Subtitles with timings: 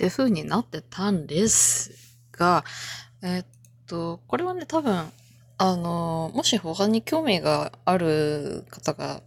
[0.00, 1.90] っていう風になってたんです
[2.32, 2.64] が、
[3.20, 3.44] えっ
[3.86, 5.12] と、これはね、多分、
[5.58, 9.20] あの、もし他に興味がある方が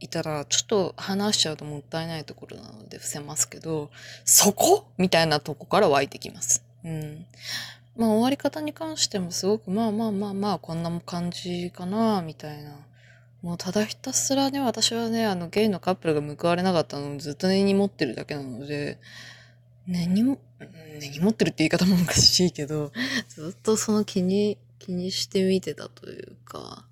[0.00, 3.90] いたら、ちょっと話しちゃうともったいないところなので伏せますけど、
[4.26, 4.86] そこ？
[4.98, 6.62] みたいなとこから湧いてきます。
[6.84, 7.24] うん。
[7.96, 12.76] まあ終わり方に関してもすごくまあまあまあまあこんな感じかな、みたいな。
[13.40, 18.98] もうただひたすらね、私はね、あのゲイのカップルが報われなかったのをずっと根に持ってるだけなので、
[19.86, 20.38] 根にも、
[21.00, 22.92] 根に持ってるって言い方もおかしいけど、
[23.28, 26.86] ずっとその気に、気にして見てたというか、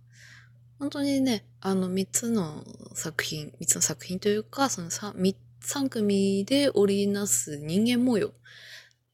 [0.79, 2.65] 本当にね、あの3つの
[2.95, 8.33] 作品、3つの作品というか、その 3, 3組で織りなす人間模様、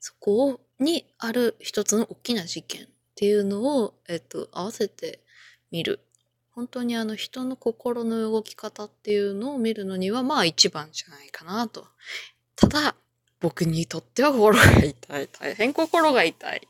[0.01, 5.21] そこにある一つの大きな事件っていうのを、えっと、合わせて
[5.71, 6.01] 見る。
[6.51, 11.87] 本当にあの人の心の動き方っていうのを見るのにはまあ一番じゃないかなと。
[12.57, 12.97] ただ、
[13.41, 15.29] 僕にとっては心が痛い。
[15.29, 16.69] 大変心が痛い。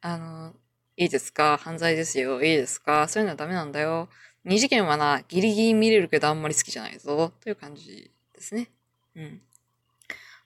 [0.00, 0.54] あの、
[0.96, 1.58] いいですか？
[1.58, 2.42] 犯罪ですよ。
[2.42, 3.06] いいですか？
[3.08, 4.08] そういうのはダメなんだよ。
[4.44, 7.32] 二次元はな、ギリギリ見れるけどあんまり好きじゃないぞ。
[7.42, 8.68] という感じですね。
[9.16, 9.40] うん。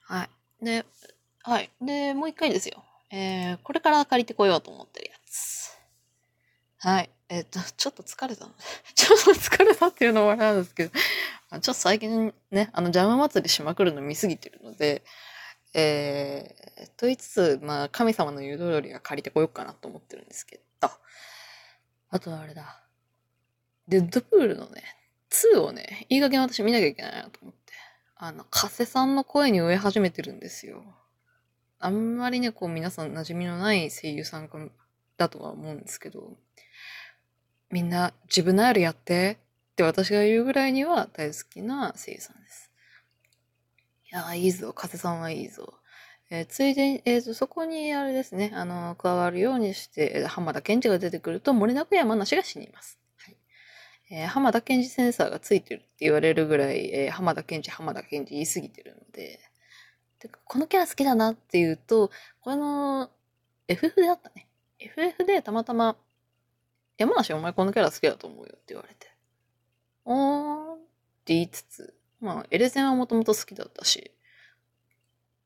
[0.03, 0.65] はい。
[0.65, 0.85] で、
[1.43, 1.71] はい。
[1.81, 2.83] で、もう一回ですよ。
[3.11, 5.77] えー、これから借りてこようと思ってるやつ。
[6.79, 7.11] はい。
[7.29, 8.57] えっ、と、ちょっと疲れたので、
[8.95, 15.03] ちょっと疲れたっていうのもあれなんですけど、ちょっと最近ね、あの、ジャム祭りしまくるの見すぎてるので、
[15.73, 20.63] えー、と言いつつ、まあ、神様の言う通りは借りてこようかなと思ってるんですけど、
[22.11, 22.83] あとはあれだ。
[23.87, 24.83] デッドプールのね、
[25.31, 27.73] 2をね、いい加減私見なきゃいけないなと思って、
[28.17, 30.83] あの、加瀬さんの声に植え始めてるんですよ。
[31.79, 34.49] あんまりね、こう皆さん馴染みのない声優さん
[35.17, 36.37] だとは思うんですけど、
[37.71, 39.39] みんな自分のあるやって
[39.73, 42.70] って私が言うぐらいには大好きな声優さんです。
[44.13, 45.75] いや、いいぞ、風さんはいいぞ。
[46.31, 52.99] えー、ついでに、えーと、そこにあれですね、あの、加わるようにして、浜田健二が出てくると、森なく山梨が死にます。
[53.19, 53.37] はい
[54.11, 59.39] えー、浜田健二センサーがついてるって言われるぐらい、えー、浜田健二、浜田健二言い過ぎてるので、
[60.19, 63.11] てか、このキャラ好きだなっていうと、この、
[63.69, 64.49] FF であったね。
[64.81, 65.97] FF でたまたま、
[66.99, 69.07] 山梨お前このキャラ好きだと思うよって言われて。
[70.05, 70.79] おーっ
[71.25, 74.11] て言いつつ、まあ、エレゼンはもともと好きだったし、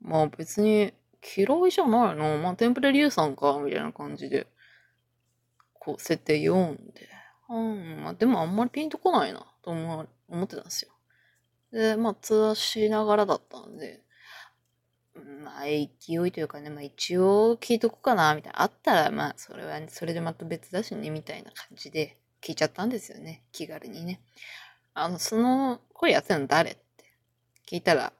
[0.01, 0.93] まあ別に
[1.37, 2.39] 嫌いじゃないの？
[2.39, 4.47] まあテンプレリュウさんか、みたいな感じで、
[5.75, 7.09] こう設定読んで、
[7.49, 10.93] うん、まあでもあんまりピンとこないな、と思思ってたんですよ。
[11.73, 14.03] で、まあ通話しながらだったんで、
[15.45, 15.87] まあ、勢
[16.27, 18.62] いというかね、まあ一応聞いとこうかな、みたいな。
[18.62, 23.45] あったら、まあ、それは、それでまた別だしね、みたいな感じで聞いちゃったんですよね。
[23.53, 24.21] 気軽にね。
[24.94, 26.81] あの、その声やってるの誰って
[27.69, 28.12] 聞いたら、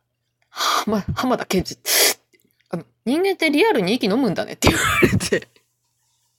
[0.51, 1.79] はま、浜田健二。
[2.71, 5.49] あの、人間ってリアルに息飲むんだねって言われて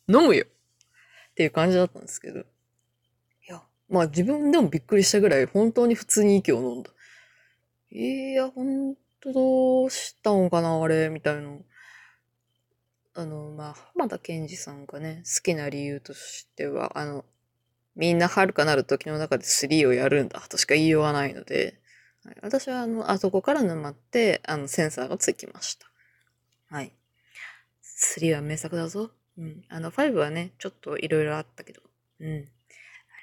[0.10, 2.40] 飲むよっていう感じだったんですけど。
[2.40, 2.44] い
[3.48, 6.92] や、まあ自分でもびっくりしたぐらい本当に普通に息を飲んだ。
[7.92, 11.50] いや、ほんとどうしたんかな、あれ、みたいな。
[13.14, 17.24] あの、まあ、浜田健二さんがね、好きな理由としては、あの、
[17.96, 21.80] みんな遥かなる時の中で3をやるんだとしか言いようがないので、
[22.42, 25.88] 私はあの、あそこから沼って、あの、センサーがつきました。
[26.70, 26.92] はい。
[27.84, 29.12] 3は名作だぞ。
[29.38, 29.64] うん。
[29.70, 31.82] あの、5はね、ちょっといろいろあったけど、
[32.20, 32.48] うん。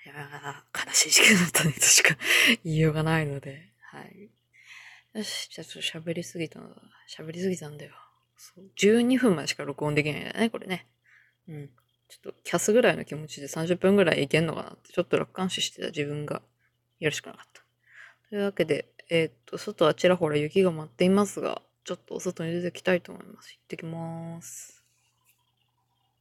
[0.05, 2.17] あれは悲しい時期だったねとしか
[2.65, 4.31] 言いようがないので、はい。
[5.15, 6.77] よし、じゃあちょっと喋りすぎたのだ。
[7.09, 7.93] 喋りすぎたんだよ。
[8.37, 8.65] そう。
[8.79, 10.87] 12分までしか録音できないんだね、これね。
[11.49, 11.71] うん。
[12.13, 16.43] ちょっとキャスぐらいの気持ちで30分ぐらいいけんのかなって、ちょっと楽観視してた自分が
[17.01, 17.63] よろしくなかった。
[18.29, 23.53] というわけで、えー、っと、外はちらほら雪が舞っていますが、ちょっとお外に出てきたいと思います。
[23.53, 24.82] 行ってきます。